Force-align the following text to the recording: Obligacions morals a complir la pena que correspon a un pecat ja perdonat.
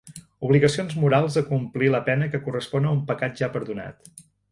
Obligacions 0.45 0.95
morals 1.01 1.35
a 1.41 1.43
complir 1.49 1.91
la 1.95 1.99
pena 2.07 2.29
que 2.31 2.39
correspon 2.47 2.89
a 2.89 2.95
un 2.95 3.03
pecat 3.13 3.37
ja 3.43 3.51
perdonat. 3.59 4.11